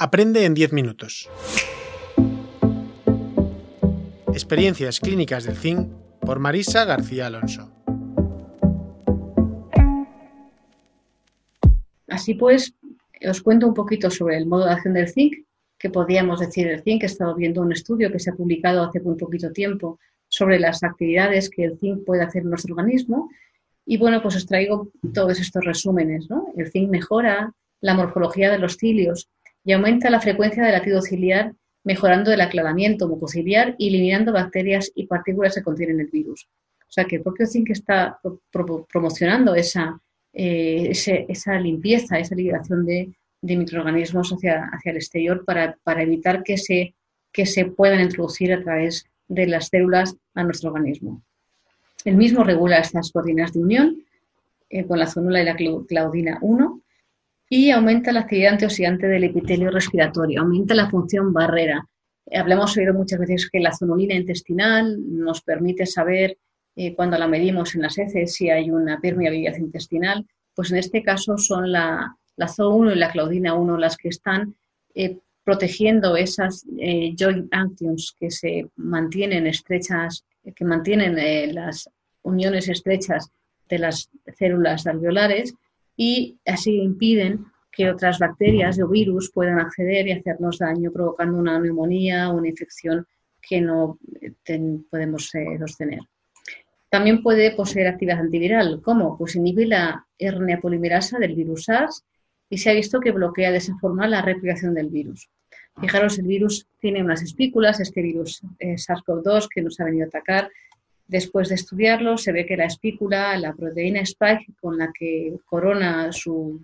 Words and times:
Aprende 0.00 0.44
en 0.44 0.54
10 0.54 0.72
minutos. 0.74 1.28
Experiencias 4.32 5.00
clínicas 5.00 5.42
del 5.42 5.56
zinc 5.56 5.88
por 6.20 6.38
Marisa 6.38 6.84
García 6.84 7.26
Alonso. 7.26 7.68
Así 12.06 12.34
pues, 12.34 12.76
os 13.28 13.42
cuento 13.42 13.66
un 13.66 13.74
poquito 13.74 14.08
sobre 14.08 14.36
el 14.36 14.46
modo 14.46 14.66
de 14.66 14.70
acción 14.70 14.94
del 14.94 15.08
zinc, 15.08 15.34
que 15.76 15.90
podríamos 15.90 16.38
decir 16.38 16.68
el 16.68 16.80
zinc. 16.84 17.02
He 17.02 17.06
estado 17.06 17.34
viendo 17.34 17.60
un 17.60 17.72
estudio 17.72 18.12
que 18.12 18.20
se 18.20 18.30
ha 18.30 18.34
publicado 18.34 18.84
hace 18.84 19.00
muy 19.00 19.16
poquito 19.16 19.50
tiempo 19.50 19.98
sobre 20.28 20.60
las 20.60 20.84
actividades 20.84 21.50
que 21.50 21.64
el 21.64 21.76
zinc 21.80 22.04
puede 22.04 22.22
hacer 22.22 22.42
en 22.42 22.50
nuestro 22.50 22.76
organismo. 22.76 23.28
Y 23.84 23.98
bueno, 23.98 24.22
pues 24.22 24.36
os 24.36 24.46
traigo 24.46 24.92
todos 25.12 25.40
estos 25.40 25.64
resúmenes. 25.64 26.28
El 26.56 26.70
zinc 26.70 26.88
mejora 26.88 27.52
la 27.80 27.94
morfología 27.94 28.50
de 28.50 28.58
los 28.58 28.76
cilios, 28.76 29.28
y 29.64 29.72
aumenta 29.72 30.10
la 30.10 30.20
frecuencia 30.20 30.62
del 30.62 30.72
latido 30.72 31.02
ciliar, 31.02 31.54
mejorando 31.84 32.32
el 32.32 32.40
aclaramiento 32.40 33.08
mucociliar 33.08 33.74
y 33.78 33.88
eliminando 33.88 34.32
bacterias 34.32 34.90
y 34.94 35.06
partículas 35.06 35.54
que 35.54 35.62
contienen 35.62 36.00
el 36.00 36.08
virus. 36.08 36.48
O 36.80 36.90
sea 36.90 37.04
que 37.04 37.16
el 37.16 37.22
propio 37.22 37.46
zinc 37.46 37.70
está 37.70 38.18
promocionando 38.90 39.54
esa, 39.54 40.00
eh, 40.32 40.90
esa 40.90 41.60
limpieza, 41.60 42.18
esa 42.18 42.34
liberación 42.34 42.86
de, 42.86 43.10
microorganismos 43.42 44.32
hacia, 44.32 44.64
hacia, 44.72 44.90
el 44.90 44.96
exterior 44.96 45.44
para, 45.44 46.02
evitar 46.02 46.42
que 46.42 46.56
se, 46.56 46.94
que 47.30 47.46
se 47.46 47.66
puedan 47.66 48.00
introducir 48.00 48.52
a 48.52 48.62
través 48.62 49.04
de 49.28 49.46
las 49.46 49.68
células 49.68 50.16
a 50.34 50.42
nuestro 50.44 50.72
organismo. 50.72 51.22
El 52.04 52.16
mismo 52.16 52.42
regula 52.42 52.78
estas 52.78 53.12
coordenadas 53.12 53.52
de 53.52 53.60
unión 53.60 54.02
eh, 54.70 54.84
con 54.84 54.98
la 54.98 55.06
zonula 55.06 55.42
y 55.42 55.44
la 55.44 55.56
claudina 55.86 56.38
1 56.40 56.82
y 57.48 57.70
aumenta 57.70 58.12
la 58.12 58.20
actividad 58.20 58.52
antioxidante 58.52 59.06
del 59.06 59.24
epitelio 59.24 59.70
respiratorio, 59.70 60.42
aumenta 60.42 60.74
la 60.74 60.90
función 60.90 61.32
barrera. 61.32 61.86
Hablamos 62.30 62.76
oído 62.76 62.92
muchas 62.92 63.20
veces 63.20 63.48
que 63.50 63.60
la 63.60 63.74
zonulina 63.74 64.14
intestinal 64.14 64.98
nos 65.08 65.40
permite 65.40 65.86
saber 65.86 66.36
eh, 66.76 66.94
cuando 66.94 67.16
la 67.16 67.26
medimos 67.26 67.74
en 67.74 67.82
las 67.82 67.96
heces 67.96 68.34
si 68.34 68.50
hay 68.50 68.70
una 68.70 69.00
permeabilidad 69.00 69.56
intestinal, 69.56 70.26
pues 70.54 70.70
en 70.70 70.78
este 70.78 71.02
caso 71.02 71.38
son 71.38 71.72
la, 71.72 72.16
la 72.36 72.46
ZO1 72.46 72.92
y 72.92 72.98
la 72.98 73.10
claudina 73.10 73.54
1 73.54 73.78
las 73.78 73.96
que 73.96 74.08
están 74.08 74.54
eh, 74.94 75.18
protegiendo 75.42 76.16
esas 76.16 76.66
eh, 76.78 77.14
joint 77.18 77.48
actions 77.52 78.14
que 78.18 78.30
se 78.30 78.66
mantienen 78.76 79.46
estrechas, 79.46 80.24
que 80.54 80.64
mantienen 80.64 81.54
las 81.54 81.88
uniones 82.22 82.68
estrechas 82.68 83.30
de 83.68 83.78
las 83.78 84.10
células 84.36 84.86
alveolares 84.86 85.54
y 85.98 86.38
así 86.46 86.80
impiden 86.80 87.44
que 87.72 87.90
otras 87.90 88.20
bacterias 88.20 88.80
o 88.80 88.88
virus 88.88 89.30
puedan 89.34 89.58
acceder 89.58 90.06
y 90.06 90.12
hacernos 90.12 90.58
daño, 90.58 90.92
provocando 90.92 91.36
una 91.36 91.58
neumonía 91.58 92.30
o 92.30 92.36
una 92.38 92.48
infección 92.48 93.04
que 93.42 93.60
no 93.60 93.98
eh, 94.20 94.78
podemos 94.88 95.34
eh, 95.34 95.58
sostener. 95.58 96.00
También 96.88 97.22
puede 97.22 97.50
poseer 97.50 97.88
actividad 97.88 98.20
antiviral. 98.20 98.80
¿Cómo? 98.80 99.18
Pues 99.18 99.34
inhibe 99.34 99.66
la 99.66 100.06
RNA 100.18 100.60
polimerasa 100.60 101.18
del 101.18 101.34
virus 101.34 101.64
SARS 101.64 102.04
y 102.48 102.58
se 102.58 102.70
ha 102.70 102.74
visto 102.74 103.00
que 103.00 103.10
bloquea 103.10 103.50
de 103.50 103.58
esa 103.58 103.76
forma 103.78 104.06
la 104.06 104.22
replicación 104.22 104.74
del 104.74 104.88
virus. 104.88 105.28
Fijaros, 105.80 106.18
el 106.18 106.26
virus 106.26 106.66
tiene 106.80 107.02
unas 107.02 107.22
espículas, 107.22 107.80
este 107.80 108.02
virus 108.02 108.40
eh, 108.60 108.74
SARS-CoV-2 108.76 109.48
que 109.52 109.62
nos 109.62 109.78
ha 109.80 109.84
venido 109.84 110.04
a 110.04 110.08
atacar, 110.08 110.48
Después 111.08 111.48
de 111.48 111.54
estudiarlo, 111.54 112.18
se 112.18 112.32
ve 112.32 112.44
que 112.44 112.58
la 112.58 112.66
espícula, 112.66 113.34
la 113.38 113.54
proteína 113.54 114.02
spike 114.02 114.52
con 114.60 114.76
la 114.76 114.92
que 114.92 115.38
corona 115.46 116.12
su, 116.12 116.62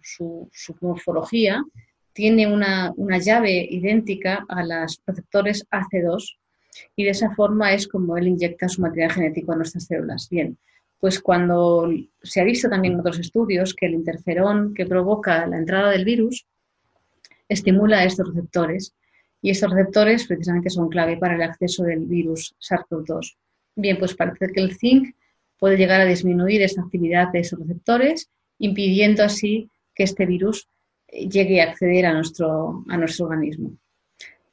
morfología, 0.82 1.64
tiene 2.12 2.46
una, 2.46 2.92
llave 3.18 3.66
idéntica 3.70 4.44
a 4.46 4.62
los 4.62 5.00
receptores 5.06 5.66
AC2 5.70 6.36
y 6.94 7.04
de 7.04 7.10
esa 7.10 7.30
forma 7.34 7.72
es 7.72 7.88
como 7.88 8.18
él 8.18 8.28
inyecta 8.28 8.68
su 8.68 8.82
material 8.82 9.12
genético 9.12 9.52
a 9.52 9.56
nuestras 9.56 9.86
células. 9.86 10.28
Bien, 10.28 10.58
pues 11.00 11.20
cuando 11.20 11.90
se 12.22 12.42
ha 12.42 12.44
visto 12.44 12.68
también 12.68 12.94
en 12.94 13.00
otros 13.00 13.18
estudios 13.18 13.72
que 13.72 13.86
el 13.86 13.94
interferón 13.94 14.74
que 14.74 14.84
provoca 14.84 15.46
la 15.46 15.56
entrada 15.56 15.90
del 15.90 16.04
virus 16.04 16.46
estimula 17.48 18.04
estos 18.04 18.28
receptores 18.28 18.94
y 19.40 19.48
estos 19.48 19.70
receptores 19.72 20.26
precisamente 20.26 20.68
son 20.68 20.90
clave 20.90 21.16
para 21.16 21.34
el 21.34 21.42
acceso 21.42 21.82
del 21.84 22.04
virus 22.04 22.54
SARS-CoV-2. 22.60 23.36
Bien, 23.76 23.98
pues 23.98 24.14
parece 24.14 24.52
que 24.52 24.60
el 24.60 24.76
zinc 24.76 25.14
puede 25.58 25.76
llegar 25.76 26.00
a 26.00 26.04
disminuir 26.04 26.62
esa 26.62 26.82
actividad 26.82 27.32
de 27.32 27.40
esos 27.40 27.58
receptores, 27.58 28.30
impidiendo 28.58 29.24
así 29.24 29.70
que 29.94 30.04
este 30.04 30.26
virus 30.26 30.68
eh, 31.08 31.28
llegue 31.28 31.60
a 31.60 31.70
acceder 31.70 32.06
a 32.06 32.12
nuestro, 32.12 32.84
a 32.88 32.96
nuestro 32.96 33.26
organismo. 33.26 33.76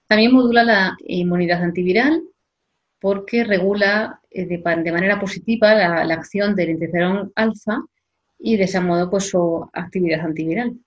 También 0.08 0.34
modula 0.34 0.64
la 0.64 0.98
inmunidad 1.06 1.64
antiviral 1.64 2.24
porque 3.00 3.44
regula 3.44 4.22
eh, 4.30 4.46
de, 4.46 4.58
manera 4.92 5.20
positiva 5.20 5.74
la, 5.76 6.14
acción 6.14 6.56
del 6.56 6.72
interferón 6.72 7.32
alfa 7.36 7.84
y 8.40 8.58
de 8.58 8.64
ese 8.64 8.80
modo 8.80 9.10
pues 9.10 9.30
su 9.30 9.70
actividad 9.74 10.22
antiviral. 10.22 10.78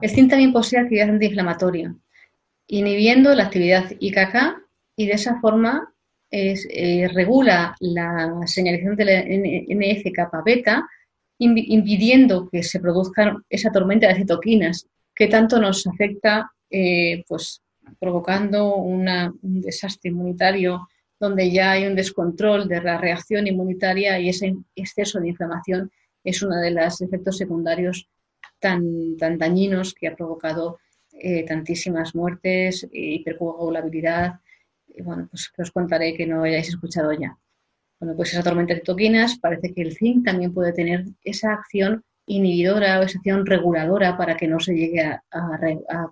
El 0.00 0.10
zinc 0.10 0.30
también 0.30 0.52
posee 0.52 0.78
actividad 0.78 1.10
antiinflamatoria 1.10 1.94
inhibiendo 2.70 3.34
la 3.34 3.44
actividad 3.44 3.90
IKK 3.98 4.62
y 4.96 5.06
de 5.06 5.12
esa 5.12 5.40
forma 5.40 5.92
eh, 6.30 7.08
regula 7.12 7.74
la 7.80 8.46
señalización 8.46 8.96
de 8.96 9.04
la 9.04 9.24
NF-kappa 9.24 10.42
beta, 10.44 10.88
impidiendo 11.38 12.48
que 12.48 12.62
se 12.62 12.78
produzca 12.78 13.36
esa 13.48 13.72
tormenta 13.72 14.06
de 14.06 14.14
citoquinas 14.14 14.86
que 15.14 15.26
tanto 15.26 15.58
nos 15.58 15.86
afecta, 15.86 16.52
eh, 16.70 17.24
pues 17.26 17.62
provocando 17.98 18.76
un 18.76 19.08
desastre 19.42 20.10
inmunitario 20.10 20.86
donde 21.18 21.50
ya 21.50 21.72
hay 21.72 21.86
un 21.86 21.96
descontrol 21.96 22.68
de 22.68 22.80
la 22.80 22.98
reacción 22.98 23.48
inmunitaria 23.48 24.20
y 24.20 24.28
ese 24.28 24.54
exceso 24.76 25.18
de 25.18 25.30
inflamación 25.30 25.90
es 26.22 26.40
uno 26.42 26.56
de 26.56 26.70
los 26.70 27.00
efectos 27.00 27.36
secundarios 27.36 28.08
tan, 28.60 29.16
tan 29.16 29.38
dañinos 29.38 29.94
que 29.94 30.06
ha 30.08 30.14
provocado 30.14 30.78
eh, 31.22 31.44
tantísimas 31.44 32.14
muertes, 32.14 32.88
hipercoagulabilidad, 32.92 34.40
y 34.88 35.02
bueno, 35.02 35.28
pues 35.30 35.52
os 35.56 35.70
contaré 35.70 36.14
que 36.14 36.26
no 36.26 36.42
hayáis 36.42 36.68
escuchado 36.68 37.12
ya. 37.12 37.36
Bueno, 38.00 38.16
pues 38.16 38.32
esa 38.32 38.42
tormenta 38.42 38.74
de 38.74 38.80
toquinas 38.80 39.38
parece 39.38 39.74
que 39.74 39.82
el 39.82 39.94
zinc 39.94 40.24
también 40.24 40.54
puede 40.54 40.72
tener 40.72 41.04
esa 41.22 41.52
acción 41.52 42.02
inhibidora 42.26 42.98
o 42.98 43.02
esa 43.02 43.18
acción 43.18 43.44
reguladora 43.44 44.16
para 44.16 44.36
que 44.36 44.48
no 44.48 44.58
se 44.60 44.74
llegue 44.74 45.02
a, 45.02 45.20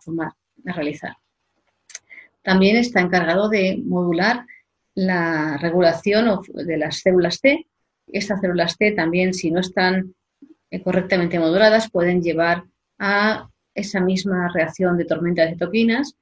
formar, 0.00 0.32
a 0.66 0.72
realizar. 0.72 1.16
También 2.42 2.76
está 2.76 3.00
encargado 3.00 3.48
de 3.48 3.80
modular 3.82 4.44
la 4.94 5.56
regulación 5.56 6.40
de 6.52 6.76
las 6.76 6.98
células 6.98 7.40
T. 7.40 7.66
Estas 8.06 8.40
células 8.40 8.76
T 8.76 8.92
también, 8.92 9.32
si 9.32 9.50
no 9.50 9.60
están 9.60 10.14
eh, 10.70 10.82
correctamente 10.82 11.38
moduladas, 11.38 11.90
pueden 11.90 12.22
llevar 12.22 12.64
a 12.98 13.48
esa 13.78 14.00
misma 14.00 14.50
reacción 14.52 14.96
de 14.96 15.04
tormenta 15.04 15.42
de 15.42 15.52
citoquinas 15.52 16.14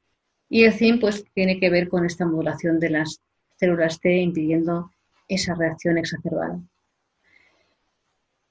y 0.48 0.64
el 0.64 0.72
zinc 0.72 1.00
pues 1.00 1.24
tiene 1.34 1.58
que 1.58 1.70
ver 1.70 1.88
con 1.88 2.04
esta 2.04 2.26
modulación 2.26 2.78
de 2.78 2.90
las 2.90 3.20
células 3.56 4.00
T 4.00 4.16
impidiendo 4.16 4.90
esa 5.28 5.54
reacción 5.54 5.98
exacerbada. 5.98 6.60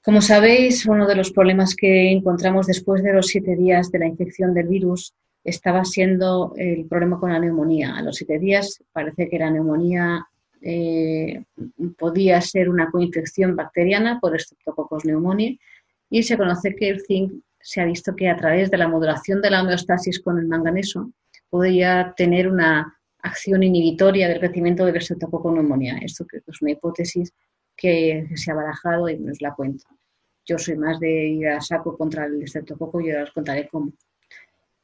Como 0.03 0.21
sabéis, 0.21 0.85
uno 0.85 1.07
de 1.07 1.15
los 1.15 1.31
problemas 1.31 1.75
que 1.75 2.11
encontramos 2.11 2.67
después 2.67 3.01
de 3.01 3.13
los 3.13 3.27
siete 3.27 3.55
días 3.55 3.91
de 3.91 3.99
la 3.99 4.07
infección 4.07 4.53
del 4.53 4.67
virus 4.67 5.13
estaba 5.43 5.83
siendo 5.83 6.53
el 6.57 6.85
problema 6.85 7.19
con 7.19 7.31
la 7.31 7.39
neumonía. 7.39 7.95
A 7.95 8.01
los 8.01 8.17
siete 8.17 8.37
días 8.37 8.83
parece 8.91 9.29
que 9.29 9.39
la 9.39 9.49
neumonía 9.49 10.27
eh, 10.61 11.43
podía 11.97 12.41
ser 12.41 12.69
una 12.69 12.89
coinfección 12.89 13.55
bacteriana 13.55 14.19
por 14.19 14.39
Streptococcus 14.39 15.03
pneumoniae 15.03 15.59
y 16.09 16.23
se 16.23 16.37
conoce 16.37 16.75
que 16.75 16.89
el 16.89 17.01
zinc 17.01 17.33
se 17.65 17.81
ha 17.81 17.85
visto 17.85 18.15
que 18.15 18.29
a 18.29 18.37
través 18.37 18.69
de 18.69 18.77
la 18.77 18.87
modulación 18.87 19.41
de 19.41 19.49
la 19.49 19.63
homeostasis 19.63 20.19
con 20.19 20.37
el 20.37 20.45
manganeso 20.45 21.11
podría 21.49 22.13
tener 22.15 22.47
una 22.47 22.95
acción 23.23 23.63
inhibitoria 23.63 24.29
del 24.29 24.39
crecimiento 24.39 24.85
del 24.85 24.97
estreptococo 24.97 25.51
neumonía. 25.51 25.97
Esto 25.97 26.27
es 26.31 26.61
una 26.61 26.71
hipótesis 26.71 27.33
que 27.75 28.27
se 28.35 28.51
ha 28.51 28.53
barajado 28.53 29.09
y 29.09 29.17
nos 29.17 29.41
la 29.41 29.55
cuento. 29.55 29.83
Yo 30.45 30.59
soy 30.59 30.77
más 30.77 30.99
de 30.99 31.09
ir 31.09 31.47
a 31.47 31.59
saco 31.59 31.97
contra 31.97 32.25
el 32.25 32.43
estreptococo 32.43 33.01
y 33.01 33.09
ahora 33.09 33.23
os 33.23 33.31
contaré 33.31 33.67
cómo. 33.67 33.93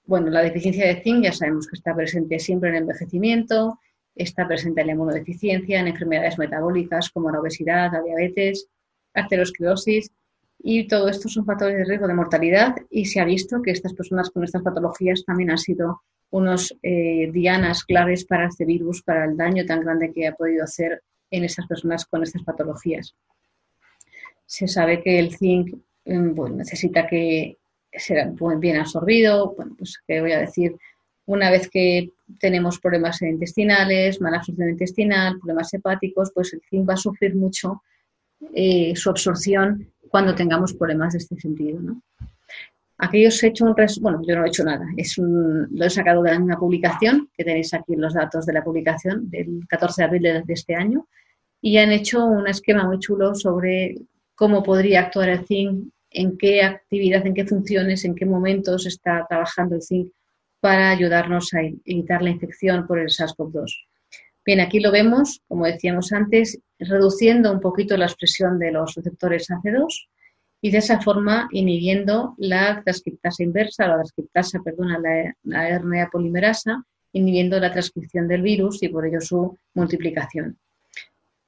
Bueno, 0.07 0.31
la 0.31 0.41
deficiencia 0.41 0.87
de 0.87 1.03
zinc 1.03 1.23
ya 1.23 1.33
sabemos 1.33 1.67
que 1.67 1.75
está 1.75 1.93
presente 1.93 2.39
siempre 2.39 2.69
en 2.69 2.77
el 2.77 2.81
envejecimiento, 2.81 3.79
está 4.15 4.47
presente 4.47 4.81
en 4.81 4.87
la 4.87 4.93
inmunodeficiencia, 4.93 5.79
en 5.79 5.87
enfermedades 5.87 6.39
metabólicas 6.39 7.11
como 7.11 7.29
la 7.29 7.41
obesidad, 7.41 7.91
la 7.93 8.01
diabetes, 8.01 8.67
arteriosclerosis 9.13 10.11
y 10.63 10.87
todo 10.87 11.07
esto 11.09 11.27
son 11.27 11.45
factores 11.45 11.77
de 11.77 11.85
riesgo 11.85 12.07
de 12.07 12.13
mortalidad 12.13 12.75
y 12.89 13.05
se 13.05 13.19
ha 13.19 13.25
visto 13.25 13.61
que 13.61 13.71
estas 13.71 13.93
personas 13.93 14.29
con 14.29 14.43
estas 14.43 14.61
patologías 14.61 15.23
también 15.25 15.51
han 15.51 15.57
sido 15.57 16.01
unos 16.29 16.75
eh, 16.81 17.29
dianas 17.31 17.83
claves 17.83 18.25
para 18.25 18.47
este 18.47 18.65
virus, 18.65 19.01
para 19.01 19.25
el 19.25 19.35
daño 19.35 19.65
tan 19.65 19.81
grande 19.81 20.11
que 20.13 20.27
ha 20.27 20.35
podido 20.35 20.63
hacer 20.63 21.01
en 21.29 21.43
estas 21.43 21.67
personas 21.67 22.05
con 22.05 22.23
estas 22.23 22.43
patologías. 22.43 23.15
Se 24.45 24.67
sabe 24.67 25.01
que 25.01 25.19
el 25.19 25.35
zinc 25.35 25.73
em, 26.05 26.35
necesita 26.55 27.07
que 27.07 27.57
será 27.93 28.31
bien 28.57 28.77
absorbido, 28.77 29.53
bueno, 29.55 29.75
pues 29.77 29.99
que 30.07 30.21
voy 30.21 30.31
a 30.31 30.39
decir, 30.39 30.75
una 31.25 31.49
vez 31.49 31.69
que 31.69 32.11
tenemos 32.39 32.79
problemas 32.79 33.21
intestinales, 33.21 34.21
mala 34.21 34.37
absorción 34.37 34.69
intestinal, 34.69 35.37
problemas 35.37 35.73
hepáticos, 35.73 36.31
pues 36.33 36.53
el 36.53 36.61
zinc 36.69 36.89
va 36.89 36.93
a 36.93 36.97
sufrir 36.97 37.35
mucho 37.35 37.81
eh, 38.53 38.93
su 38.95 39.09
absorción 39.09 39.90
cuando 40.11 40.35
tengamos 40.35 40.73
problemas 40.73 41.13
de 41.13 41.19
este 41.19 41.37
sentido. 41.37 41.79
¿no? 41.79 42.01
Aquí 42.97 43.25
he 43.25 43.27
hecho 43.27 43.65
un 43.65 43.73
bueno, 44.01 44.21
yo 44.27 44.35
no 44.35 44.45
he 44.45 44.49
hecho 44.49 44.63
nada, 44.63 44.85
es 44.95 45.17
lo 45.17 45.85
he 45.85 45.89
sacado 45.89 46.21
de 46.21 46.37
una 46.37 46.57
publicación, 46.59 47.29
que 47.35 47.43
tenéis 47.43 47.73
aquí 47.73 47.95
los 47.95 48.13
datos 48.13 48.45
de 48.45 48.53
la 48.53 48.63
publicación 48.63 49.29
del 49.29 49.65
14 49.67 50.01
de 50.01 50.05
abril 50.05 50.21
de, 50.21 50.41
de 50.43 50.53
este 50.53 50.75
año, 50.75 51.07
y 51.61 51.77
han 51.77 51.91
hecho 51.91 52.25
un 52.25 52.47
esquema 52.47 52.83
muy 52.85 52.99
chulo 52.99 53.33
sobre 53.33 53.95
cómo 54.35 54.61
podría 54.61 55.01
actuar 55.01 55.29
el 55.29 55.45
zinc, 55.45 55.89
en 56.11 56.37
qué 56.37 56.61
actividad, 56.61 57.25
en 57.25 57.33
qué 57.33 57.45
funciones, 57.45 58.03
en 58.03 58.15
qué 58.15 58.25
momentos 58.25 58.85
está 58.85 59.25
trabajando 59.27 59.75
el 59.75 59.81
zinc 59.81 60.11
para 60.59 60.91
ayudarnos 60.91 61.53
a 61.53 61.61
evitar 61.61 62.21
la 62.21 62.29
infección 62.29 62.85
por 62.85 62.99
el 62.99 63.07
SARS-CoV-2. 63.07 63.87
Bien, 64.43 64.59
aquí 64.59 64.79
lo 64.79 64.91
vemos, 64.91 65.41
como 65.47 65.65
decíamos 65.65 66.11
antes, 66.11 66.59
reduciendo 66.79 67.51
un 67.51 67.59
poquito 67.59 67.95
la 67.95 68.05
expresión 68.05 68.57
de 68.57 68.71
los 68.71 68.95
receptores 68.95 69.49
AC2 69.51 70.07
y 70.61 70.71
de 70.71 70.79
esa 70.79 70.99
forma 70.99 71.47
inhibiendo 71.51 72.33
la 72.37 72.81
transcriptasa 72.83 73.43
inversa, 73.43 73.87
la 73.87 73.95
transcriptasa, 73.95 74.59
perdona, 74.63 74.99
la, 75.43 75.79
RNA 75.79 76.09
polimerasa, 76.11 76.83
inhibiendo 77.13 77.59
la 77.59 77.71
transcripción 77.71 78.27
del 78.27 78.41
virus 78.41 78.81
y 78.81 78.89
por 78.89 79.05
ello 79.05 79.21
su 79.21 79.57
multiplicación. 79.75 80.57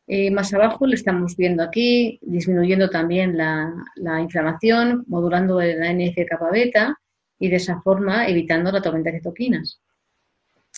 Eh, 0.05 0.29
más 0.29 0.53
abajo 0.53 0.85
lo 0.85 0.93
estamos 0.93 1.35
viendo 1.35 1.63
aquí, 1.63 2.19
disminuyendo 2.21 2.91
también 2.91 3.37
la, 3.37 3.73
la 3.95 4.21
inflamación, 4.21 5.03
modulando 5.07 5.59
la 5.61 5.91
NF-kappa 5.93 6.51
beta 6.51 6.99
y 7.39 7.49
de 7.49 7.55
esa 7.55 7.81
forma 7.81 8.27
evitando 8.27 8.71
la 8.71 8.81
tormenta 8.81 9.09
de 9.09 9.17
citoquinas. 9.17 9.79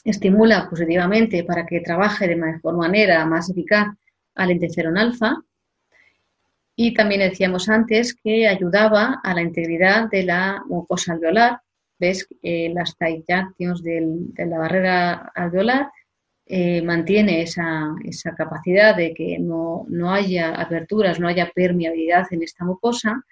Estimula 0.06 0.70
positivamente 0.70 1.44
para 1.44 1.66
que 1.66 1.82
trabaje 1.82 2.28
de 2.28 2.38
mejor 2.38 2.78
manera, 2.78 3.26
más 3.26 3.50
eficaz, 3.50 3.88
al 4.36 4.52
interferón 4.52 4.98
alfa. 4.98 5.44
Y 6.78 6.94
también 6.94 7.22
decíamos 7.22 7.68
antes 7.68 8.14
que 8.14 8.48
ayudaba 8.48 9.20
a 9.24 9.34
la 9.34 9.42
integridad 9.42 10.10
de 10.10 10.24
la 10.24 10.64
mucosa 10.68 11.14
alveolar. 11.14 11.60
¿Ves? 11.98 12.28
Eh, 12.44 12.72
las 12.74 12.96
taillations 12.98 13.82
de 13.82 14.46
la 14.46 14.58
barrera 14.58 15.32
alveolar 15.34 15.90
eh, 16.46 16.84
mantiene 16.84 17.42
esa, 17.42 17.96
esa, 18.04 18.36
capacidad 18.36 18.96
de 18.96 19.16
que 19.16 19.40
no, 19.40 19.86
no, 19.90 20.14
haya 20.14 20.54
aperturas, 20.54 21.20
no 21.20 21.28
haya 21.28 21.52
permeabilidad 21.56 22.28
en 22.32 22.44
esta 22.44 22.64
mucosa 22.64 23.24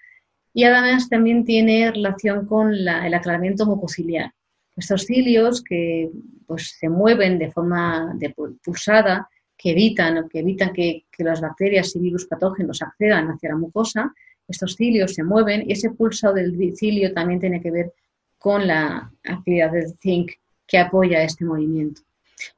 y 0.52 0.64
además 0.64 1.08
también 1.08 1.44
tiene 1.44 1.92
relación 1.92 2.46
con 2.46 2.72
el 2.74 3.14
aclaramiento 3.14 3.66
mucociliar. 3.66 4.32
Estos 4.76 5.02
cilios 5.02 5.62
que 5.62 6.10
pues, 6.46 6.76
se 6.78 6.88
mueven 6.88 7.38
de 7.38 7.50
forma 7.50 8.16
pulsada, 8.64 9.28
que 9.56 9.70
evitan, 9.70 10.28
que, 10.28 10.40
evitan 10.40 10.72
que, 10.72 11.04
las 11.18 11.40
bacterias 11.40 11.94
y 11.94 12.00
virus 12.00 12.26
patógenos 12.26 12.82
accedan 12.82 13.28
hacia 13.28 13.50
la 13.50 13.56
mucosa, 13.56 14.12
estos 14.46 14.74
cilios 14.74 15.14
se 15.14 15.22
mueven 15.22 15.62
y 15.66 15.72
ese 15.72 15.90
pulsado 15.90 16.34
del 16.34 16.76
cilio 16.76 17.12
también 17.14 17.40
tiene 17.40 17.62
que 17.62 17.70
ver 17.70 17.92
con 18.38 18.66
la 18.66 19.10
actividad 19.22 19.72
del 19.72 19.94
zinc 20.02 20.32
que 20.66 20.78
apoya 20.78 21.22
este 21.22 21.44
movimiento. 21.44 22.02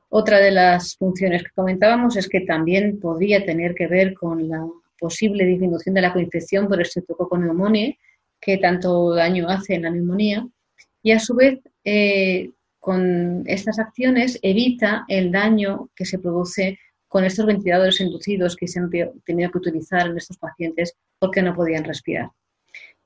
Otra 0.08 0.38
de 0.38 0.50
las 0.50 0.96
funciones 0.96 1.42
que 1.42 1.50
comentábamos 1.54 2.16
es 2.16 2.28
que 2.28 2.40
también 2.40 2.98
podría 2.98 3.44
tener 3.44 3.74
que 3.74 3.86
ver 3.86 4.14
con 4.14 4.48
la 4.48 4.66
posible 4.98 5.44
disminución 5.44 5.94
de 5.94 6.00
la 6.00 6.12
coinfección 6.12 6.68
por 6.68 6.80
estreptococo 6.80 7.36
neumoniae, 7.36 7.98
que 8.40 8.58
tanto 8.58 9.14
daño 9.14 9.48
hace 9.48 9.74
en 9.74 9.82
la 9.82 9.90
neumonía, 9.90 10.46
y 11.06 11.12
a 11.12 11.20
su 11.20 11.36
vez 11.36 11.60
eh, 11.84 12.50
con 12.80 13.44
estas 13.46 13.78
acciones 13.78 14.40
evita 14.42 15.04
el 15.06 15.30
daño 15.30 15.88
que 15.94 16.04
se 16.04 16.18
produce 16.18 16.80
con 17.06 17.24
estos 17.24 17.46
ventiladores 17.46 18.00
inducidos 18.00 18.56
que 18.56 18.66
se 18.66 18.80
han 18.80 18.90
tenido 19.24 19.52
que 19.52 19.58
utilizar 19.58 20.08
en 20.08 20.16
estos 20.16 20.36
pacientes 20.36 20.96
porque 21.20 21.42
no 21.42 21.54
podían 21.54 21.84
respirar. 21.84 22.30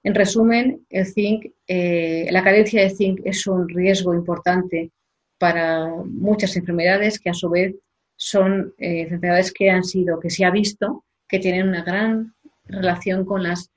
En 0.03 0.15
resumen, 0.15 0.87
el 0.89 1.05
zinc, 1.09 1.45
eh, 1.67 2.27
la 2.31 2.43
carencia 2.43 2.81
de 2.81 2.89
zinc 2.89 3.21
es 3.27 3.47
un 3.47 3.69
riesgo 3.69 4.15
importante 4.15 4.91
para 5.37 5.87
muchas 6.07 6.57
enfermedades 6.57 7.19
que 7.19 7.29
a 7.29 7.35
su 7.35 7.51
vez 7.51 7.75
son 8.17 8.73
eh, 8.79 9.03
enfermedades 9.03 9.53
que 9.53 9.69
han 9.69 9.85
sido, 9.85 10.21
que 10.21 10.31
se 10.31 10.47
ha 10.47 10.51
visto 10.51 11.05
que 11.29 11.39
tienen 11.39 11.69
una 11.69 11.85
gran 11.85 12.35
relación 12.65 13.27
con 13.27 13.43
las, 13.43 13.71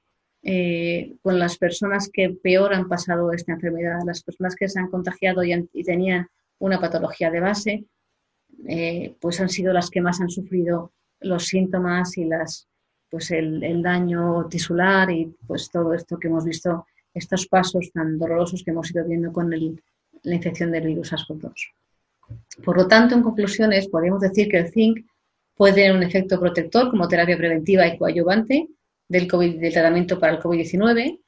eh, 0.43 1.15
con 1.21 1.39
las 1.39 1.57
personas 1.57 2.09
que 2.11 2.29
peor 2.29 2.73
han 2.73 2.87
pasado 2.87 3.31
esta 3.31 3.53
enfermedad, 3.53 3.99
las 4.05 4.23
personas 4.23 4.55
que 4.55 4.67
se 4.67 4.79
han 4.79 4.89
contagiado 4.89 5.43
y, 5.43 5.83
tenían 5.83 6.27
una 6.59 6.79
patología 6.79 7.31
de 7.31 7.39
base, 7.39 7.85
eh, 8.67 9.15
pues 9.19 9.39
han 9.39 9.49
sido 9.49 9.73
las 9.73 9.89
que 9.89 10.01
más 10.01 10.21
han 10.21 10.29
sufrido 10.29 10.91
los 11.21 11.47
síntomas 11.47 12.17
y 12.17 12.25
las, 12.25 12.67
pues 13.09 13.31
el, 13.31 13.81
daño 13.81 14.47
tisular 14.49 15.09
y 15.09 15.33
pues 15.47 15.69
todo 15.69 15.93
esto 15.93 16.17
que 16.19 16.27
hemos 16.27 16.45
visto, 16.45 16.85
estos 17.13 17.47
pasos 17.47 17.91
tan 17.93 18.17
dolorosos 18.17 18.63
que 18.63 18.71
hemos 18.71 18.91
ido 18.91 19.05
viendo 19.05 19.31
con 19.31 19.49
la 19.49 20.35
infección 20.35 20.71
del 20.71 20.87
virus 20.87 21.13
SARS-CoV-2. 21.13 21.53
Por 22.63 22.77
lo 22.77 22.87
tanto, 22.87 23.15
en 23.15 23.23
conclusiones, 23.23 23.87
podemos 23.87 24.21
decir 24.21 24.49
que 24.49 24.57
el 24.57 24.71
zinc 24.71 25.05
Puede 25.55 25.73
tener 25.73 25.95
un 25.95 26.03
efecto 26.03 26.39
protector 26.39 26.89
como 26.89 27.07
terapia 27.07 27.37
preventiva 27.37 27.87
y 27.87 27.97
coadyuvante 27.97 28.67
del, 29.13 29.27
tratamiento 29.71 30.19
para 30.19 30.33
el 30.33 30.39
COVID-19, 30.39 31.19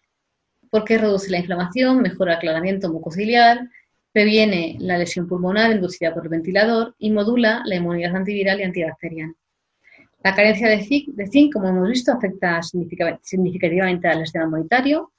porque 0.70 0.98
reduce 0.98 1.30
la 1.30 1.38
inflamación, 1.38 2.02
mejora 2.02 2.34
el 2.34 2.38
aclaramiento 2.38 2.92
mucociliar, 2.92 3.70
previene 4.12 4.78
la 4.80 4.98
lesión 4.98 5.28
pulmonar 5.28 5.72
inducida 5.72 6.14
por 6.14 6.24
el 6.24 6.30
ventilador 6.30 6.96
y 6.98 7.12
modula 7.12 7.62
la 7.66 7.76
inmunidad 7.76 8.16
antiviral 8.16 8.60
y 8.60 8.64
antibacteriana. 8.64 9.34
La 10.24 10.34
carencia 10.34 10.68
de 10.68 10.84
zinc, 11.28 11.54
como 11.54 11.70
hemos 11.70 11.88
visto, 11.90 12.12
afecta 12.12 12.62
significativamente 12.64 14.08
al 14.08 14.22
sistema 14.22 14.46
inmunitario, 14.46 15.12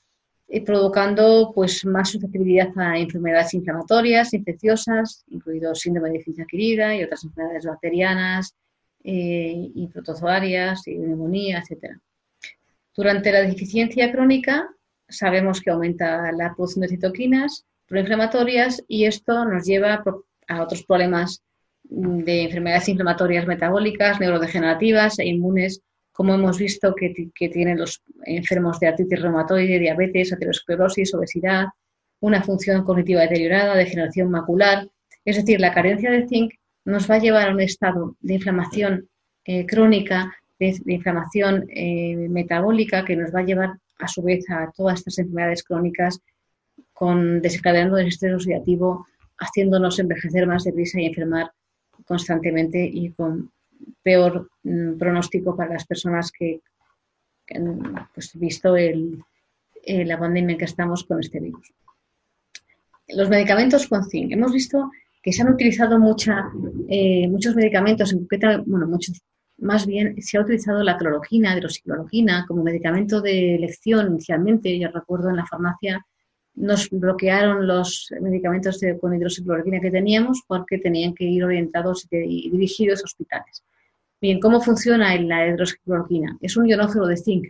eh, 0.48 0.64
provocando 0.64 1.52
pues, 1.54 1.84
más 1.84 2.10
susceptibilidad 2.10 2.70
a 2.76 2.98
enfermedades 2.98 3.54
inflamatorias, 3.54 4.34
infecciosas, 4.34 5.24
incluido 5.28 5.74
síndrome 5.74 6.08
de 6.08 6.14
deficiencia 6.14 6.44
adquirida 6.44 6.94
y 6.96 7.04
otras 7.04 7.22
enfermedades 7.24 7.66
bacterianas, 7.66 8.54
eh, 9.04 9.70
y 9.72 9.86
protozoarias 9.86 10.88
y 10.88 10.98
neumonía, 10.98 11.62
etc. 11.62 11.96
Durante 12.96 13.30
la 13.30 13.42
deficiencia 13.42 14.10
crónica 14.10 14.68
sabemos 15.08 15.60
que 15.60 15.70
aumenta 15.70 16.32
la 16.32 16.54
producción 16.54 16.82
de 16.82 16.88
citoquinas 16.88 17.66
proinflamatorias 17.86 18.82
y 18.88 19.04
esto 19.04 19.44
nos 19.44 19.64
lleva 19.64 20.02
a 20.48 20.62
otros 20.62 20.84
problemas 20.84 21.42
de 21.84 22.42
enfermedades 22.42 22.88
inflamatorias 22.88 23.46
metabólicas, 23.46 24.18
neurodegenerativas 24.18 25.18
e 25.18 25.26
inmunes, 25.26 25.82
como 26.10 26.34
hemos 26.34 26.58
visto 26.58 26.94
que, 26.94 27.12
que 27.34 27.48
tienen 27.48 27.78
los 27.78 28.02
enfermos 28.24 28.80
de 28.80 28.88
artritis 28.88 29.20
reumatoide, 29.20 29.78
diabetes, 29.78 30.32
aterosclerosis, 30.32 31.14
obesidad, 31.14 31.66
una 32.20 32.42
función 32.42 32.82
cognitiva 32.84 33.20
deteriorada, 33.20 33.76
degeneración 33.76 34.30
macular. 34.30 34.88
Es 35.24 35.36
decir, 35.36 35.60
la 35.60 35.74
carencia 35.74 36.10
de 36.10 36.26
zinc 36.26 36.54
nos 36.84 37.08
va 37.08 37.16
a 37.16 37.20
llevar 37.20 37.48
a 37.48 37.52
un 37.52 37.60
estado 37.60 38.16
de 38.20 38.34
inflamación 38.34 39.08
eh, 39.44 39.66
crónica, 39.66 40.34
de, 40.58 40.80
inflamación 40.86 41.66
eh, 41.68 42.16
metabólica, 42.28 43.04
que 43.04 43.16
nos 43.16 43.34
va 43.34 43.40
a 43.40 43.44
llevar 43.44 43.78
a 43.98 44.08
su 44.08 44.22
vez 44.22 44.48
a 44.50 44.70
todas 44.76 44.98
estas 44.98 45.18
enfermedades 45.18 45.62
crónicas, 45.62 46.20
con 46.92 47.40
desencadenando 47.42 47.98
el 47.98 48.08
estrés 48.08 48.34
oxidativo, 48.34 49.06
haciéndonos 49.38 49.98
envejecer 49.98 50.46
más 50.46 50.64
deprisa 50.64 51.00
y 51.00 51.06
enfermar 51.06 51.50
constantemente 52.04 52.84
y 52.84 53.10
con 53.10 53.50
peor 54.02 54.50
mm, 54.62 54.98
pronóstico 54.98 55.56
para 55.56 55.74
las 55.74 55.86
personas 55.86 56.32
que, 56.32 56.60
han 57.54 58.08
pues, 58.12 58.32
visto 58.34 58.76
el, 58.76 59.22
la 59.84 60.18
pandemia 60.18 60.52
en 60.52 60.58
que 60.58 60.64
estamos 60.64 61.04
con 61.04 61.20
este 61.20 61.40
virus. 61.40 61.72
Los 63.08 63.28
medicamentos 63.28 63.86
con 63.86 64.04
zinc. 64.04 64.32
Hemos 64.32 64.52
visto 64.52 64.90
que 65.22 65.32
se 65.32 65.42
han 65.42 65.52
utilizado 65.52 65.98
mucha, 65.98 66.50
eh, 66.88 67.28
muchos 67.28 67.54
medicamentos, 67.54 68.12
en 68.12 68.20
concreto, 68.20 68.62
bueno, 68.66 68.86
muchos, 68.86 69.20
más 69.58 69.86
bien 69.86 70.20
se 70.22 70.36
ha 70.36 70.42
utilizado 70.42 70.82
la 70.82 70.96
cloroquina, 70.96 71.56
hidroxicloroquina, 71.56 72.44
como 72.46 72.62
medicamento 72.62 73.20
de 73.20 73.54
elección 73.54 74.08
inicialmente. 74.08 74.78
Yo 74.78 74.88
recuerdo 74.90 75.30
en 75.30 75.36
la 75.36 75.46
farmacia 75.46 76.04
nos 76.56 76.88
bloquearon 76.90 77.66
los 77.66 78.08
medicamentos 78.20 78.80
de, 78.80 78.98
con 78.98 79.14
hidroxicloroquina 79.14 79.80
que 79.80 79.90
teníamos 79.90 80.42
porque 80.46 80.78
tenían 80.78 81.14
que 81.14 81.24
ir 81.24 81.44
orientados 81.44 82.06
y 82.10 82.50
dirigidos 82.50 83.02
a 83.02 83.04
hospitales. 83.04 83.62
Bien, 84.20 84.40
¿cómo 84.40 84.60
funciona 84.60 85.14
la 85.20 85.48
hidroxicloroquina? 85.48 86.38
Es 86.40 86.56
un 86.56 86.66
ionófero 86.66 87.06
de 87.06 87.16
zinc. 87.18 87.48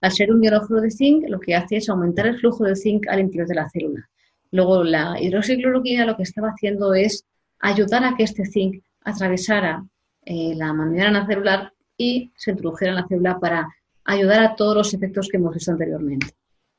Al 0.00 0.10
ser 0.10 0.32
un 0.32 0.42
ionófero 0.42 0.80
de 0.80 0.90
zinc, 0.90 1.28
lo 1.28 1.38
que 1.38 1.54
hace 1.54 1.76
es 1.76 1.88
aumentar 1.88 2.26
el 2.26 2.38
flujo 2.38 2.64
de 2.64 2.74
zinc 2.74 3.06
al 3.08 3.20
interior 3.20 3.46
de 3.46 3.54
la 3.54 3.70
célula. 3.70 4.08
Luego, 4.50 4.82
la 4.82 5.20
hidroxicloroquina 5.20 6.04
lo 6.04 6.16
que 6.16 6.24
estaba 6.24 6.48
haciendo 6.48 6.92
es 6.94 7.24
ayudar 7.60 8.04
a 8.04 8.16
que 8.16 8.24
este 8.24 8.44
zinc 8.44 8.82
atravesara 9.04 9.84
eh, 10.24 10.54
la 10.54 10.72
membrana 10.72 11.26
celular 11.26 11.72
y 11.96 12.32
se 12.36 12.52
introdujera 12.52 12.92
en 12.92 12.96
la 12.96 13.06
célula 13.06 13.38
para 13.38 13.68
ayudar 14.04 14.42
a 14.42 14.54
todos 14.56 14.76
los 14.76 14.94
efectos 14.94 15.28
que 15.28 15.36
hemos 15.36 15.54
visto 15.54 15.70
anteriormente. 15.70 16.28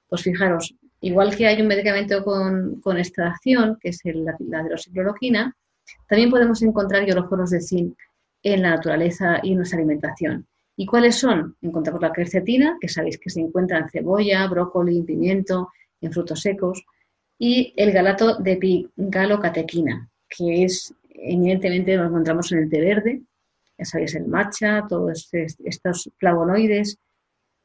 Pues 0.07 0.23
fijaros, 0.23 0.75
Igual 1.03 1.35
que 1.35 1.45
hay 1.45 1.61
un 1.61 1.67
medicamento 1.67 2.23
con, 2.23 2.79
con 2.79 2.97
extracción, 2.97 3.77
que 3.81 3.89
es 3.89 3.99
la, 4.05 4.37
la 4.39 4.61
hidroxicloroquina, 4.61 5.53
también 6.07 6.29
podemos 6.29 6.61
encontrar 6.61 7.05
ioróforos 7.05 7.49
de 7.49 7.59
zinc 7.59 7.97
en 8.41 8.61
la 8.61 8.69
naturaleza 8.69 9.41
y 9.43 9.51
en 9.51 9.57
nuestra 9.57 9.79
alimentación. 9.79 10.47
¿Y 10.77 10.85
cuáles 10.85 11.15
son? 11.15 11.57
Encontramos 11.61 12.01
la 12.01 12.13
quercetina, 12.13 12.77
que 12.79 12.87
sabéis 12.87 13.17
que 13.17 13.29
se 13.29 13.41
encuentra 13.41 13.79
en 13.79 13.89
cebolla, 13.89 14.47
brócoli, 14.47 15.03
pimiento, 15.03 15.73
en 15.99 16.13
frutos 16.13 16.39
secos, 16.39 16.85
y 17.37 17.73
el 17.75 17.91
galato 17.91 18.37
de 18.37 18.55
pigalocatequina, 18.55 20.09
que 20.29 20.63
es 20.63 20.95
evidentemente 21.09 21.97
lo 21.97 22.05
encontramos 22.05 22.49
en 22.53 22.59
el 22.59 22.69
té 22.69 22.79
verde, 22.79 23.21
ya 23.77 23.85
sabéis, 23.85 24.15
el 24.15 24.27
matcha, 24.27 24.85
todos 24.87 25.29
estos 25.31 26.09
flavonoides 26.17 26.97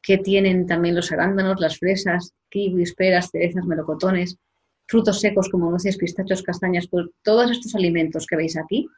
que 0.03 0.19
tienen 0.19 0.67
también 0.67 0.95
los 0.95 1.12
arándanos, 1.12 1.61
las 1.61 1.79
fresas, 1.79 2.33
kiwis, 2.49 2.95
peras, 2.95 3.31
cerezas, 3.31 3.65
melocotones, 3.65 4.38
frutos 4.87 5.21
secos 5.21 5.49
como 5.50 5.71
nueces, 5.71 5.99
pistachos, 5.99 6.43
castañas, 6.43 6.88
pues 6.88 7.07
todos 7.23 7.50
estos 7.50 7.75
alimentos 7.75 8.27
que 8.27 8.37
veis 8.37 8.57
aquí 8.57 8.88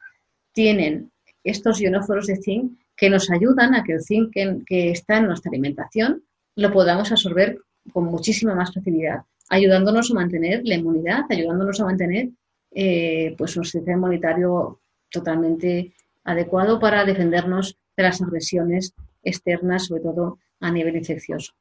tienen 0.53 1.11
estos 1.43 1.81
ionóforos 1.81 2.27
de 2.27 2.37
zinc 2.37 2.79
que 2.95 3.09
nos 3.09 3.29
ayudan 3.29 3.75
a 3.75 3.83
que 3.83 3.93
el 3.93 4.01
zinc 4.01 4.31
que, 4.33 4.91
está 4.91 5.17
en 5.17 5.27
nuestra 5.27 5.49
alimentación 5.49 6.23
lo 6.55 6.71
podamos 6.71 7.11
absorber 7.11 7.57
con 7.91 8.05
muchísima 8.05 8.53
más 8.53 8.73
facilidad, 8.73 9.21
ayudándonos 9.49 10.11
a 10.11 10.13
mantener 10.13 10.61
la 10.63 10.75
inmunidad, 10.75 11.23
ayudándonos 11.29 11.79
a 11.81 11.85
mantener 11.85 12.29
eh, 12.73 13.33
pues 13.37 13.57
un 13.57 13.65
sistema 13.65 13.97
inmunitario 13.97 14.79
totalmente 15.09 15.93
adecuado 16.23 16.79
para 16.79 17.05
defendernos 17.05 17.77
de 17.97 18.03
las 18.03 18.21
agresiones 18.21 18.93
externas, 19.23 19.87
sobre 19.87 20.01
todo 20.01 20.39
a 20.59 20.71
nivel 20.71 20.95
infeccioso. 20.95 21.53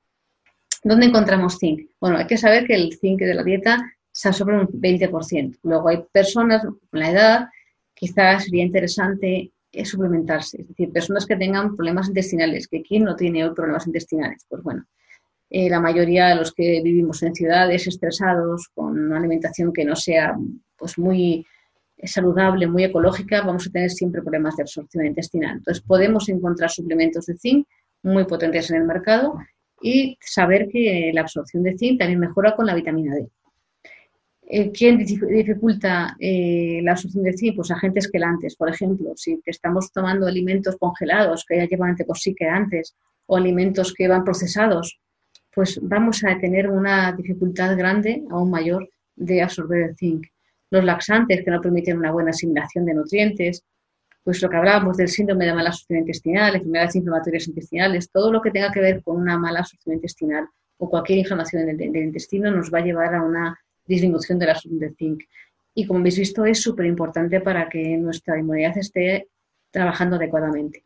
¿Dónde 0.82 1.06
encontramos 1.06 1.58
zinc? 1.58 1.90
Bueno, 2.00 2.18
hay 2.18 2.26
que 2.26 2.38
saber 2.38 2.66
que 2.66 2.74
el 2.74 2.96
zinc 2.98 3.20
de 3.20 3.34
la 3.34 3.42
dieta 3.42 3.78
se 4.12 4.28
absorbe 4.28 4.60
un 4.60 4.68
20%. 4.68 5.58
Luego 5.62 5.88
hay 5.88 6.04
personas 6.12 6.62
con 6.62 7.00
la 7.00 7.10
edad, 7.10 7.48
quizás 7.94 8.44
sería 8.44 8.64
interesante 8.64 9.52
es 9.72 9.88
suplementarse. 9.88 10.62
Es 10.62 10.68
decir, 10.68 10.92
personas 10.92 11.26
que 11.26 11.36
tengan 11.36 11.76
problemas 11.76 12.08
intestinales, 12.08 12.68
que 12.68 12.82
¿quién 12.82 13.04
no 13.04 13.16
tiene 13.16 13.44
hoy 13.44 13.54
problemas 13.54 13.86
intestinales? 13.86 14.44
Pues 14.48 14.62
bueno, 14.62 14.84
eh, 15.48 15.70
la 15.70 15.80
mayoría 15.80 16.28
de 16.28 16.36
los 16.36 16.52
que 16.52 16.80
vivimos 16.82 17.22
en 17.22 17.34
ciudades 17.34 17.86
estresados, 17.86 18.68
con 18.74 18.98
una 18.98 19.18
alimentación 19.18 19.72
que 19.72 19.84
no 19.84 19.96
sea 19.96 20.36
pues 20.76 20.98
muy 20.98 21.46
saludable, 22.04 22.66
muy 22.66 22.84
ecológica, 22.84 23.42
vamos 23.42 23.66
a 23.66 23.70
tener 23.70 23.90
siempre 23.90 24.22
problemas 24.22 24.56
de 24.56 24.62
absorción 24.62 25.06
intestinal. 25.06 25.58
Entonces, 25.58 25.82
podemos 25.82 26.28
encontrar 26.28 26.70
suplementos 26.70 27.26
de 27.26 27.36
zinc 27.36 27.66
muy 28.02 28.24
potentes 28.24 28.70
en 28.70 28.76
el 28.76 28.84
mercado 28.84 29.38
y 29.80 30.16
saber 30.20 30.68
que 30.68 31.10
la 31.12 31.22
absorción 31.22 31.62
de 31.62 31.76
zinc 31.76 31.98
también 31.98 32.20
mejora 32.20 32.54
con 32.54 32.66
la 32.66 32.74
vitamina 32.74 33.14
D. 33.14 33.28
Eh, 34.52 34.72
¿Quién 34.72 34.98
dificulta 34.98 36.16
eh, 36.18 36.80
la 36.82 36.92
absorción 36.92 37.22
de 37.22 37.34
zinc? 37.34 37.56
Pues 37.56 37.70
agentes 37.70 38.10
quelantes, 38.10 38.56
por 38.56 38.68
ejemplo, 38.68 39.12
si 39.16 39.40
estamos 39.46 39.92
tomando 39.92 40.26
alimentos 40.26 40.76
congelados 40.76 41.44
que 41.46 41.56
ya 41.56 41.68
llevan 41.68 41.96
antes 42.50 42.96
o 43.26 43.36
alimentos 43.36 43.94
que 43.94 44.08
van 44.08 44.24
procesados, 44.24 44.98
pues 45.52 45.78
vamos 45.82 46.24
a 46.24 46.38
tener 46.38 46.68
una 46.68 47.12
dificultad 47.12 47.76
grande, 47.76 48.24
aún 48.30 48.50
mayor, 48.50 48.90
de 49.14 49.42
absorber 49.42 49.90
el 49.90 49.96
zinc. 49.96 50.26
Los 50.70 50.84
laxantes 50.84 51.44
que 51.44 51.50
no 51.50 51.60
permiten 51.60 51.98
una 51.98 52.12
buena 52.12 52.30
asimilación 52.30 52.84
de 52.84 52.94
nutrientes, 52.94 53.64
pues 54.22 54.40
lo 54.42 54.48
que 54.48 54.56
hablábamos 54.56 54.96
del 54.96 55.08
síndrome 55.08 55.46
de 55.46 55.54
mala 55.54 55.70
absorción 55.70 56.00
intestinal, 56.00 56.54
enfermedades 56.54 56.96
inflamatorias 56.96 57.48
intestinales, 57.48 58.10
todo 58.10 58.30
lo 58.30 58.40
que 58.40 58.50
tenga 58.50 58.70
que 58.70 58.80
ver 58.80 59.02
con 59.02 59.16
una 59.16 59.38
mala 59.38 59.60
absorción 59.60 59.96
intestinal 59.96 60.46
o 60.78 60.88
cualquier 60.88 61.18
inflamación 61.18 61.76
del 61.76 61.96
intestino 61.96 62.50
nos 62.50 62.72
va 62.72 62.78
a 62.78 62.84
llevar 62.84 63.14
a 63.14 63.22
una 63.22 63.58
disminución 63.86 64.38
de 64.38 64.46
la 64.46 64.52
absorción 64.52 64.78
de 64.78 64.94
zinc. 64.94 65.24
Y 65.74 65.86
como 65.86 66.00
habéis 66.00 66.18
visto, 66.18 66.44
es 66.44 66.60
súper 66.60 66.86
importante 66.86 67.40
para 67.40 67.68
que 67.68 67.96
nuestra 67.96 68.38
inmunidad 68.38 68.76
esté 68.78 69.28
trabajando 69.70 70.16
adecuadamente. 70.16 70.84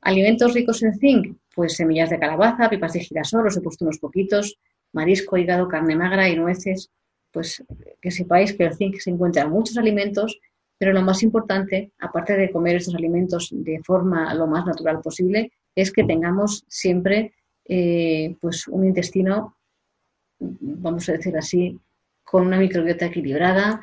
Alimentos 0.00 0.54
ricos 0.54 0.82
en 0.82 0.94
zinc, 0.98 1.36
pues 1.54 1.76
semillas 1.76 2.10
de 2.10 2.18
calabaza, 2.18 2.70
pipas 2.70 2.92
de 2.92 3.00
girasol, 3.00 3.46
os 3.46 3.56
he 3.56 3.60
puesto 3.60 3.84
unos 3.84 3.98
poquitos, 3.98 4.58
marisco, 4.92 5.36
hígado, 5.36 5.68
carne 5.68 5.96
magra 5.96 6.28
y 6.28 6.36
nueces. 6.36 6.90
Pues 7.30 7.62
que 8.00 8.10
sepáis 8.10 8.54
que 8.54 8.64
el 8.64 8.74
zinc 8.74 8.96
se 8.98 9.10
encuentra 9.10 9.42
en 9.42 9.50
muchos 9.50 9.76
alimentos, 9.76 10.38
pero 10.78 10.92
lo 10.92 11.02
más 11.02 11.22
importante, 11.22 11.92
aparte 11.98 12.36
de 12.36 12.50
comer 12.50 12.76
estos 12.76 12.94
alimentos 12.94 13.48
de 13.52 13.80
forma 13.84 14.32
lo 14.34 14.46
más 14.46 14.64
natural 14.64 15.00
posible, 15.00 15.52
es 15.74 15.92
que 15.92 16.04
tengamos 16.04 16.64
siempre 16.68 17.34
eh, 17.64 18.36
pues 18.40 18.66
un 18.68 18.84
intestino, 18.86 19.56
vamos 20.38 21.08
a 21.08 21.12
decir 21.12 21.36
así, 21.36 21.78
con 22.24 22.46
una 22.46 22.58
microbiota 22.58 23.06
equilibrada, 23.06 23.80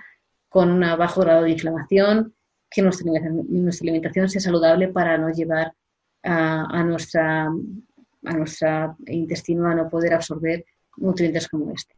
con 0.50 0.72
un 0.72 0.82
bajo 0.98 1.22
grado 1.22 1.44
de 1.44 1.52
inflamación, 1.52 2.34
que 2.70 2.82
nuestra, 2.82 3.12
alimentación 3.82 4.30
sea 4.30 4.42
saludable 4.42 4.88
para 4.88 5.18
no 5.18 5.30
llevar 5.30 5.74
a, 6.24 6.84
nuestra, 6.84 7.46
a 7.46 8.34
nuestro 8.34 8.98
intestino 9.08 9.68
a 9.68 9.76
no 9.76 9.90
poder 9.90 10.14
absorber 10.14 10.66
nutrientes 10.98 11.48
como 11.48 11.72
este. 11.72 11.96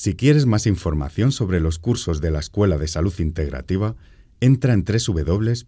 Si 0.00 0.14
quieres 0.14 0.46
más 0.46 0.66
información 0.66 1.30
sobre 1.30 1.60
los 1.60 1.78
cursos 1.78 2.22
de 2.22 2.30
la 2.30 2.38
Escuela 2.38 2.78
de 2.78 2.88
Salud 2.88 3.12
Integrativa, 3.18 3.96
entra 4.40 4.72
en 4.72 4.82
www.esi.academy. 4.82 5.60